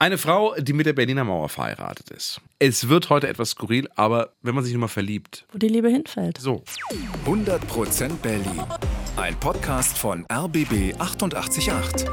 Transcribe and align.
Eine 0.00 0.16
Frau, 0.16 0.54
die 0.56 0.74
mit 0.74 0.86
der 0.86 0.92
Berliner 0.92 1.24
Mauer 1.24 1.48
verheiratet 1.48 2.10
ist. 2.10 2.40
Es 2.60 2.88
wird 2.88 3.10
heute 3.10 3.26
etwas 3.26 3.50
skurril, 3.50 3.88
aber 3.96 4.32
wenn 4.42 4.54
man 4.54 4.62
sich 4.62 4.72
nur 4.72 4.82
mal 4.82 4.86
verliebt. 4.86 5.44
Wo 5.50 5.58
die 5.58 5.66
Liebe 5.66 5.88
hinfällt. 5.88 6.38
So. 6.38 6.62
100% 7.26 8.08
Berlin. 8.22 8.62
Ein 9.16 9.34
Podcast 9.40 9.98
von 9.98 10.24
RBB 10.32 10.94
888. 11.00 12.06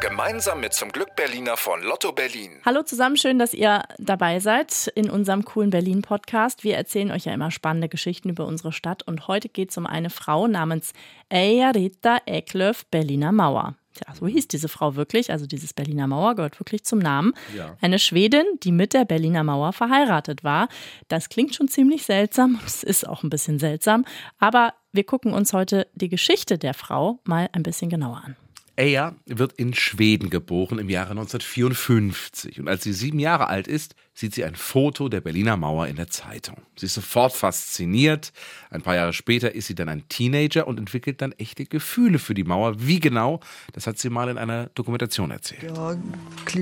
Gemeinsam 0.00 0.60
mit 0.60 0.72
zum 0.72 0.90
Glück 0.90 1.16
Berliner 1.16 1.56
von 1.56 1.82
Lotto 1.82 2.12
Berlin. 2.12 2.60
Hallo 2.64 2.84
zusammen, 2.84 3.16
schön, 3.16 3.40
dass 3.40 3.54
ihr 3.54 3.82
dabei 3.98 4.38
seid 4.38 4.86
in 4.94 5.10
unserem 5.10 5.44
coolen 5.44 5.70
Berlin-Podcast. 5.70 6.62
Wir 6.62 6.76
erzählen 6.76 7.10
euch 7.10 7.24
ja 7.24 7.34
immer 7.34 7.50
spannende 7.50 7.88
Geschichten 7.88 8.28
über 8.28 8.46
unsere 8.46 8.70
Stadt 8.70 9.02
und 9.02 9.26
heute 9.26 9.48
geht 9.48 9.70
es 9.70 9.76
um 9.76 9.86
eine 9.88 10.10
Frau 10.10 10.46
namens 10.46 10.92
Eja 11.28 11.70
Rita 11.70 12.18
Eklöf 12.26 12.86
Berliner 12.86 13.32
Mauer. 13.32 13.74
Tja, 13.94 14.12
so 14.14 14.26
hieß 14.26 14.48
diese 14.48 14.68
Frau 14.68 14.96
wirklich, 14.96 15.30
also 15.30 15.46
dieses 15.46 15.72
Berliner 15.72 16.08
Mauer 16.08 16.34
gehört 16.34 16.58
wirklich 16.58 16.84
zum 16.84 16.98
Namen. 16.98 17.32
Ja. 17.56 17.76
Eine 17.80 18.00
Schwedin, 18.00 18.44
die 18.62 18.72
mit 18.72 18.92
der 18.92 19.04
Berliner 19.04 19.44
Mauer 19.44 19.72
verheiratet 19.72 20.42
war. 20.42 20.68
Das 21.08 21.28
klingt 21.28 21.54
schon 21.54 21.68
ziemlich 21.68 22.04
seltsam, 22.04 22.58
es 22.66 22.82
ist 22.82 23.06
auch 23.08 23.22
ein 23.22 23.30
bisschen 23.30 23.58
seltsam, 23.58 24.04
aber 24.38 24.74
wir 24.92 25.04
gucken 25.04 25.32
uns 25.32 25.52
heute 25.52 25.86
die 25.94 26.08
Geschichte 26.08 26.58
der 26.58 26.74
Frau 26.74 27.20
mal 27.24 27.48
ein 27.52 27.62
bisschen 27.62 27.88
genauer 27.88 28.22
an. 28.24 28.36
Eya 28.76 29.14
wird 29.26 29.52
in 29.52 29.72
Schweden 29.72 30.30
geboren 30.30 30.78
im 30.78 30.90
Jahre 30.90 31.10
1954 31.10 32.58
und 32.58 32.68
als 32.68 32.82
sie 32.82 32.92
sieben 32.92 33.20
Jahre 33.20 33.46
alt 33.46 33.68
ist, 33.68 33.94
sieht 34.14 34.34
sie 34.34 34.44
ein 34.44 34.54
Foto 34.54 35.08
der 35.08 35.20
Berliner 35.20 35.56
Mauer 35.56 35.88
in 35.88 35.96
der 35.96 36.08
Zeitung. 36.08 36.56
Sie 36.76 36.86
ist 36.86 36.94
sofort 36.94 37.32
fasziniert. 37.32 38.32
Ein 38.70 38.80
paar 38.82 38.94
Jahre 38.94 39.12
später 39.12 39.54
ist 39.54 39.66
sie 39.66 39.74
dann 39.74 39.88
ein 39.88 40.08
Teenager 40.08 40.68
und 40.68 40.78
entwickelt 40.78 41.20
dann 41.20 41.32
echte 41.32 41.66
Gefühle 41.66 42.20
für 42.20 42.34
die 42.34 42.44
Mauer. 42.44 42.74
Wie 42.78 43.00
genau, 43.00 43.40
das 43.72 43.86
hat 43.86 43.98
sie 43.98 44.10
mal 44.10 44.28
in 44.28 44.38
einer 44.38 44.66
Dokumentation 44.74 45.32
erzählt. 45.32 45.72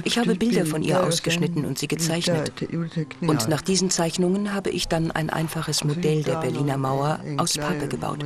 Ich 0.04 0.18
habe 0.18 0.34
Bilder 0.34 0.64
von 0.64 0.82
ihr 0.82 1.02
ausgeschnitten 1.02 1.64
und 1.66 1.78
sie 1.78 1.88
gezeichnet. 1.88 2.52
Und 3.20 3.48
nach 3.48 3.60
diesen 3.60 3.90
Zeichnungen 3.90 4.54
habe 4.54 4.70
ich 4.70 4.88
dann 4.88 5.10
ein 5.10 5.28
einfaches 5.28 5.84
Modell 5.84 6.22
der 6.22 6.36
Berliner 6.36 6.78
Mauer 6.78 7.20
aus 7.36 7.58
Pappe 7.58 7.86
gebaut. 7.86 8.24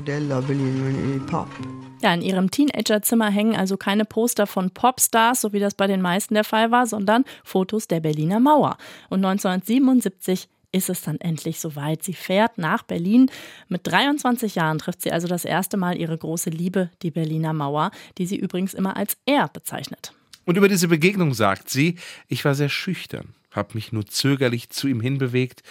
Ja, 2.03 2.13
in 2.13 2.21
ihrem 2.21 2.51
Teenagerzimmer 2.51 3.31
hängen 3.31 3.57
also 3.57 3.77
keine 3.77 4.05
Poster 4.05 4.47
von 4.47 4.71
Popstars, 4.71 5.41
so 5.41 5.53
wie 5.53 5.61
das 5.61 5.75
bei 5.75 5.87
den 5.87 6.03
meisten 6.03 6.35
der 6.35 6.45
Fall 6.45 6.71
war, 6.71 6.87
sondern 6.87 7.25
Fotos 7.43 7.89
der 7.89 8.01
Berliner 8.01 8.39
Mauer. 8.39 8.77
Und 9.09 9.16
1977 9.17 10.49
ist 10.73 10.91
es 10.91 11.03
dann 11.03 11.19
endlich 11.21 11.59
soweit. 11.61 12.03
Sie 12.03 12.13
fährt 12.13 12.59
nach 12.59 12.83
Berlin. 12.83 13.31
Mit 13.69 13.87
23 13.87 14.55
Jahren 14.55 14.79
trifft 14.79 15.03
sie 15.03 15.13
also 15.13 15.27
das 15.27 15.45
erste 15.45 15.77
Mal 15.77 15.97
ihre 15.99 16.17
große 16.17 16.51
Liebe, 16.51 16.91
die 17.03 17.11
Berliner 17.11 17.53
Mauer, 17.53 17.91
die 18.19 18.27
sie 18.27 18.37
übrigens 18.37 18.75
immer 18.75 18.97
als 18.97 19.17
er 19.27 19.49
bezeichnet. 19.49 20.13
Und 20.45 20.57
über 20.57 20.69
diese 20.69 20.89
Begegnung 20.89 21.35
sagt 21.35 21.71
sie, 21.71 21.97
ich 22.29 22.45
war 22.45 22.55
sehr 22.55 22.69
schüchtern, 22.69 23.35
habe 23.51 23.75
mich 23.75 23.93
nur 23.93 24.07
zögerlich 24.07 24.71
zu 24.71 24.87
ihm 24.87 25.01
hinbewegt 25.01 25.63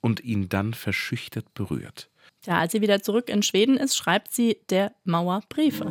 und 0.00 0.22
ihn 0.22 0.48
dann 0.48 0.74
verschüchtert 0.74 1.52
berührt. 1.54 2.08
Ja, 2.46 2.58
als 2.58 2.72
sie 2.72 2.80
wieder 2.80 3.02
zurück 3.02 3.28
in 3.28 3.42
Schweden 3.42 3.76
ist, 3.76 3.96
schreibt 3.96 4.32
sie 4.32 4.58
der 4.68 4.92
Mauer 5.04 5.42
Briefe. 5.48 5.86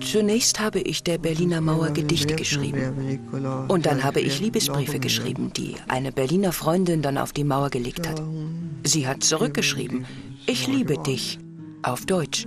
Zunächst 0.00 0.60
habe 0.60 0.80
ich 0.80 1.02
der 1.02 1.18
Berliner 1.18 1.60
Mauer 1.60 1.90
Gedichte 1.90 2.34
geschrieben. 2.34 3.20
Und 3.68 3.86
dann 3.86 4.04
habe 4.04 4.20
ich 4.20 4.40
Liebesbriefe 4.40 5.00
geschrieben, 5.00 5.52
die 5.56 5.74
eine 5.88 6.12
Berliner 6.12 6.52
Freundin 6.52 7.02
dann 7.02 7.18
auf 7.18 7.32
die 7.32 7.44
Mauer 7.44 7.70
gelegt 7.70 8.08
hat. 8.08 8.22
Sie 8.84 9.06
hat 9.06 9.22
zurückgeschrieben, 9.22 10.06
ich 10.46 10.66
liebe 10.66 10.98
dich. 10.98 11.38
Auf 11.82 12.06
Deutsch. 12.06 12.46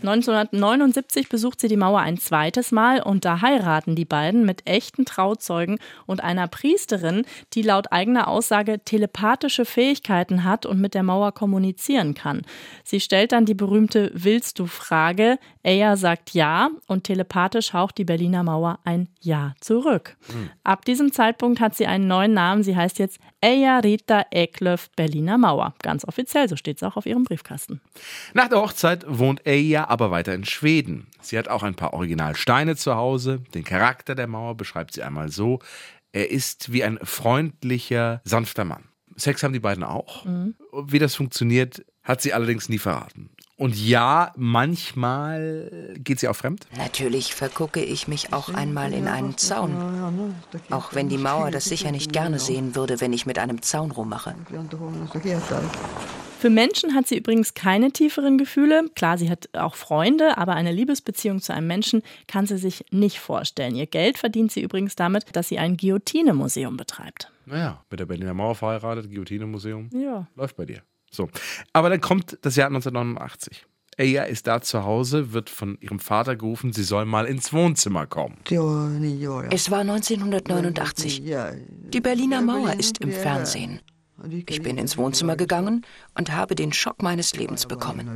1979 0.00 1.28
besucht 1.28 1.60
sie 1.60 1.66
die 1.66 1.76
Mauer 1.76 1.98
ein 2.00 2.18
zweites 2.18 2.70
Mal 2.70 3.02
und 3.02 3.24
da 3.24 3.40
heiraten 3.40 3.96
die 3.96 4.04
beiden 4.04 4.46
mit 4.46 4.64
echten 4.64 5.04
Trauzeugen 5.04 5.78
und 6.06 6.22
einer 6.22 6.46
Priesterin, 6.46 7.24
die 7.54 7.62
laut 7.62 7.90
eigener 7.90 8.28
Aussage 8.28 8.78
telepathische 8.84 9.64
Fähigkeiten 9.64 10.44
hat 10.44 10.66
und 10.66 10.80
mit 10.80 10.94
der 10.94 11.02
Mauer 11.02 11.32
kommunizieren 11.32 12.14
kann. 12.14 12.42
Sie 12.84 13.00
stellt 13.00 13.32
dann 13.32 13.44
die 13.44 13.54
berühmte 13.54 14.12
Willst 14.14 14.60
du 14.60 14.66
Frage, 14.66 15.38
Eya 15.64 15.96
sagt 15.96 16.32
ja 16.32 16.70
und 16.86 17.04
telepathisch 17.04 17.72
haucht 17.72 17.98
die 17.98 18.04
Berliner 18.04 18.44
Mauer 18.44 18.78
ein 18.84 19.08
Ja 19.20 19.54
zurück. 19.60 20.16
Mhm. 20.28 20.50
Ab 20.62 20.84
diesem 20.84 21.12
Zeitpunkt 21.12 21.60
hat 21.60 21.74
sie 21.74 21.86
einen 21.86 22.06
neuen 22.06 22.34
Namen, 22.34 22.62
sie 22.62 22.76
heißt 22.76 23.00
jetzt 23.00 23.18
Eya 23.40 23.80
Rita 23.80 24.26
Eklöf 24.30 24.90
Berliner 24.96 25.38
Mauer. 25.38 25.74
Ganz 25.88 26.04
offiziell, 26.04 26.50
so 26.50 26.56
steht 26.56 26.76
es 26.76 26.82
auch 26.82 26.98
auf 26.98 27.06
ihrem 27.06 27.24
Briefkasten. 27.24 27.80
Nach 28.34 28.46
der 28.48 28.58
Hochzeit 28.58 29.06
wohnt 29.08 29.46
Eya 29.46 29.88
aber 29.88 30.10
weiter 30.10 30.34
in 30.34 30.44
Schweden. 30.44 31.06
Sie 31.22 31.38
hat 31.38 31.48
auch 31.48 31.62
ein 31.62 31.76
paar 31.76 31.94
Originalsteine 31.94 32.76
zu 32.76 32.94
Hause. 32.94 33.42
Den 33.54 33.64
Charakter 33.64 34.14
der 34.14 34.26
Mauer 34.26 34.54
beschreibt 34.54 34.92
sie 34.92 35.02
einmal 35.02 35.30
so. 35.30 35.60
Er 36.12 36.30
ist 36.30 36.74
wie 36.74 36.84
ein 36.84 36.98
freundlicher, 37.02 38.20
sanfter 38.24 38.66
Mann. 38.66 38.84
Sex 39.16 39.42
haben 39.42 39.54
die 39.54 39.60
beiden 39.60 39.82
auch. 39.82 40.26
Mhm. 40.26 40.56
Wie 40.88 40.98
das 40.98 41.14
funktioniert, 41.14 41.82
hat 42.02 42.20
sie 42.20 42.34
allerdings 42.34 42.68
nie 42.68 42.76
verraten. 42.76 43.27
Und 43.58 43.76
ja, 43.76 44.32
manchmal 44.36 45.96
geht 45.98 46.20
sie 46.20 46.28
auch 46.28 46.36
fremd. 46.36 46.66
Natürlich 46.76 47.34
vergucke 47.34 47.82
ich 47.82 48.06
mich 48.06 48.32
auch 48.32 48.50
einmal 48.50 48.92
in 48.92 49.08
einen 49.08 49.36
Zaun. 49.36 49.74
Auch 50.70 50.94
wenn 50.94 51.08
die 51.08 51.18
Mauer 51.18 51.50
das 51.50 51.64
sicher 51.64 51.90
nicht 51.90 52.12
gerne 52.12 52.38
sehen 52.38 52.76
würde, 52.76 53.00
wenn 53.00 53.12
ich 53.12 53.26
mit 53.26 53.36
einem 53.36 53.60
Zaun 53.60 53.90
rummache. 53.90 54.36
Für 56.38 56.50
Menschen 56.50 56.94
hat 56.94 57.08
sie 57.08 57.16
übrigens 57.16 57.54
keine 57.54 57.90
tieferen 57.90 58.38
Gefühle. 58.38 58.84
Klar, 58.94 59.18
sie 59.18 59.28
hat 59.28 59.48
auch 59.54 59.74
Freunde, 59.74 60.38
aber 60.38 60.54
eine 60.54 60.70
Liebesbeziehung 60.70 61.40
zu 61.40 61.52
einem 61.52 61.66
Menschen 61.66 62.02
kann 62.28 62.46
sie 62.46 62.58
sich 62.58 62.84
nicht 62.92 63.18
vorstellen. 63.18 63.74
Ihr 63.74 63.86
Geld 63.86 64.18
verdient 64.18 64.52
sie 64.52 64.62
übrigens 64.62 64.94
damit, 64.94 65.24
dass 65.34 65.48
sie 65.48 65.58
ein 65.58 65.76
Guillotine-Museum 65.76 66.76
betreibt. 66.76 67.32
Naja, 67.44 67.82
mit 67.90 67.98
der 67.98 68.06
Berliner 68.06 68.34
Mauer 68.34 68.54
verheiratet, 68.54 69.08
Guillotine-Museum. 69.08 69.90
Ja. 69.92 70.28
Läuft 70.36 70.56
bei 70.56 70.64
dir. 70.64 70.82
So. 71.10 71.28
Aber 71.72 71.90
dann 71.90 72.00
kommt 72.00 72.38
das 72.42 72.56
Jahr 72.56 72.68
1989. 72.68 73.66
Eya 73.98 74.22
ist 74.22 74.46
da 74.46 74.60
zu 74.60 74.84
Hause, 74.84 75.32
wird 75.32 75.50
von 75.50 75.76
ihrem 75.80 75.98
Vater 75.98 76.36
gerufen, 76.36 76.72
sie 76.72 76.84
soll 76.84 77.04
mal 77.04 77.26
ins 77.26 77.52
Wohnzimmer 77.52 78.06
kommen. 78.06 78.38
Es 79.50 79.70
war 79.70 79.80
1989. 79.80 81.22
Die 81.92 82.00
Berliner 82.00 82.40
Mauer 82.40 82.74
ist 82.74 82.98
im 82.98 83.10
Fernsehen. 83.10 83.80
Ich 84.46 84.62
bin 84.62 84.78
ins 84.78 84.96
Wohnzimmer 84.96 85.36
gegangen 85.36 85.84
und 86.16 86.32
habe 86.32 86.54
den 86.54 86.72
Schock 86.72 87.02
meines 87.02 87.34
Lebens 87.36 87.66
bekommen. 87.66 88.08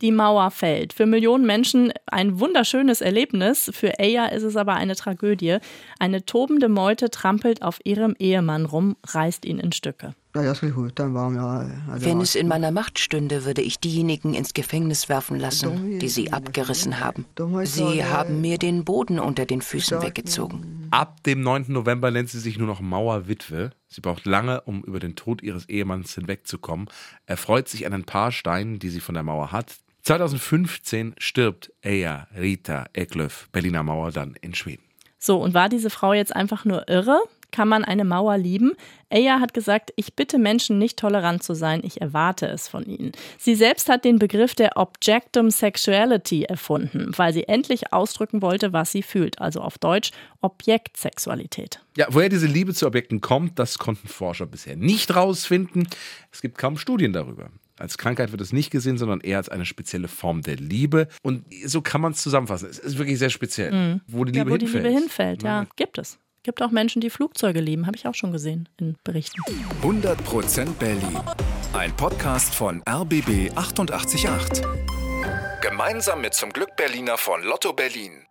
Die 0.00 0.10
Mauer 0.10 0.50
fällt. 0.50 0.92
Für 0.92 1.06
Millionen 1.06 1.46
Menschen 1.46 1.92
ein 2.06 2.40
wunderschönes 2.40 3.00
Erlebnis. 3.00 3.70
Für 3.72 4.00
Eya 4.00 4.26
ist 4.26 4.42
es 4.42 4.56
aber 4.56 4.74
eine 4.74 4.96
Tragödie. 4.96 5.58
Eine 6.00 6.24
tobende 6.24 6.68
Meute 6.68 7.10
trampelt 7.10 7.62
auf 7.62 7.78
ihrem 7.84 8.16
Ehemann 8.18 8.66
rum, 8.66 8.96
reißt 9.06 9.44
ihn 9.44 9.60
in 9.60 9.70
Stücke. 9.72 10.14
Wenn 10.36 12.20
es 12.20 12.34
in 12.34 12.48
meiner 12.48 12.72
Macht 12.72 12.98
stünde, 12.98 13.44
würde 13.44 13.62
ich 13.62 13.78
diejenigen 13.78 14.34
ins 14.34 14.52
Gefängnis 14.52 15.08
werfen 15.08 15.38
lassen, 15.38 16.00
die 16.00 16.08
sie 16.08 16.32
abgerissen 16.32 16.98
haben. 16.98 17.24
Sie 17.62 18.04
haben 18.04 18.40
mir 18.40 18.58
den 18.58 18.84
Boden 18.84 19.20
unter 19.20 19.46
den 19.46 19.62
Füßen 19.62 20.02
weggezogen. 20.02 20.88
Ab 20.90 21.22
dem 21.22 21.40
9. 21.42 21.66
November 21.68 22.10
nennt 22.10 22.30
sie 22.30 22.40
sich 22.40 22.58
nur 22.58 22.66
noch 22.66 22.80
Mauerwitwe. 22.80 23.70
Sie 23.86 24.00
braucht 24.00 24.26
lange, 24.26 24.62
um 24.62 24.82
über 24.82 24.98
den 24.98 25.14
Tod 25.14 25.40
ihres 25.40 25.68
Ehemanns 25.68 26.16
hinwegzukommen. 26.16 26.88
Er 27.26 27.36
freut 27.36 27.68
sich 27.68 27.86
an 27.86 27.92
ein 27.92 28.04
paar 28.04 28.32
Steinen, 28.32 28.80
die 28.80 28.88
sie 28.88 29.00
von 29.00 29.14
der 29.14 29.22
Mauer 29.22 29.52
hat. 29.52 29.76
2015 30.02 31.14
stirbt 31.18 31.72
Eya 31.80 32.26
Rita 32.36 32.86
Eklöf, 32.92 33.48
Berliner 33.52 33.84
Mauer, 33.84 34.10
dann 34.10 34.34
in 34.40 34.54
Schweden. 34.54 34.82
So, 35.20 35.40
und 35.40 35.54
war 35.54 35.68
diese 35.68 35.90
Frau 35.90 36.12
jetzt 36.12 36.34
einfach 36.34 36.64
nur 36.64 36.88
irre? 36.88 37.20
Kann 37.54 37.68
man 37.68 37.84
eine 37.84 38.04
Mauer 38.04 38.36
lieben? 38.36 38.72
Eya 39.10 39.38
hat 39.38 39.54
gesagt, 39.54 39.92
ich 39.94 40.16
bitte 40.16 40.38
Menschen 40.38 40.76
nicht 40.76 40.98
tolerant 40.98 41.44
zu 41.44 41.54
sein, 41.54 41.82
ich 41.84 42.00
erwarte 42.00 42.46
es 42.46 42.66
von 42.66 42.84
ihnen. 42.84 43.12
Sie 43.38 43.54
selbst 43.54 43.88
hat 43.88 44.04
den 44.04 44.18
Begriff 44.18 44.56
der 44.56 44.76
Objectum 44.76 45.52
Sexuality 45.52 46.42
erfunden, 46.42 47.12
weil 47.14 47.32
sie 47.32 47.46
endlich 47.46 47.92
ausdrücken 47.92 48.42
wollte, 48.42 48.72
was 48.72 48.90
sie 48.90 49.04
fühlt, 49.04 49.40
also 49.40 49.60
auf 49.60 49.78
Deutsch 49.78 50.10
Objektsexualität. 50.40 51.78
Ja, 51.96 52.08
woher 52.10 52.28
diese 52.28 52.48
Liebe 52.48 52.74
zu 52.74 52.88
Objekten 52.88 53.20
kommt, 53.20 53.56
das 53.60 53.78
konnten 53.78 54.08
Forscher 54.08 54.46
bisher 54.46 54.74
nicht 54.74 55.14
rausfinden. 55.14 55.86
Es 56.32 56.42
gibt 56.42 56.58
kaum 56.58 56.76
Studien 56.76 57.12
darüber. 57.12 57.50
Als 57.78 57.98
Krankheit 57.98 58.32
wird 58.32 58.40
es 58.40 58.52
nicht 58.52 58.72
gesehen, 58.72 58.98
sondern 58.98 59.20
eher 59.20 59.38
als 59.38 59.48
eine 59.48 59.64
spezielle 59.64 60.08
Form 60.08 60.42
der 60.42 60.56
Liebe. 60.56 61.06
Und 61.22 61.44
so 61.64 61.82
kann 61.82 62.00
man 62.00 62.10
es 62.12 62.20
zusammenfassen. 62.20 62.68
Es 62.68 62.80
ist 62.80 62.98
wirklich 62.98 63.20
sehr 63.20 63.30
speziell, 63.30 63.70
mhm. 63.70 64.00
wo 64.08 64.24
die 64.24 64.32
Liebe 64.32 64.50
ja, 64.50 64.56
wo 64.56 64.58
hinfällt. 64.58 64.84
die 64.84 64.88
Liebe 64.88 65.00
hinfällt, 65.00 65.42
ja, 65.44 65.66
gibt 65.76 65.98
es. 65.98 66.18
Gibt 66.44 66.60
auch 66.60 66.70
Menschen, 66.70 67.00
die 67.00 67.08
Flugzeuge 67.08 67.60
lieben, 67.60 67.86
habe 67.86 67.96
ich 67.96 68.06
auch 68.06 68.14
schon 68.14 68.30
gesehen 68.30 68.68
in 68.78 68.96
Berichten. 69.02 69.40
100% 69.82 70.74
Berlin. 70.74 71.18
Ein 71.72 71.96
Podcast 71.96 72.54
von 72.54 72.82
RBB 72.86 73.50
888. 73.56 74.62
Gemeinsam 75.62 76.20
mit 76.20 76.34
zum 76.34 76.52
Glück 76.52 76.76
Berliner 76.76 77.16
von 77.16 77.42
Lotto 77.42 77.72
Berlin. 77.72 78.26